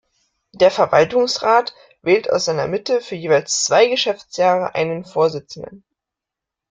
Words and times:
Der 0.53 0.71
Verwaltungsrat 0.71 1.75
wählt 2.01 2.31
aus 2.33 2.45
seiner 2.45 2.65
Mitte 2.67 3.01
für 3.01 3.13
jeweils 3.13 3.63
zwei 3.63 3.85
Geschäftsjahre 3.87 4.73
einen 4.73 5.05
Vorsitzenden. 5.05 5.83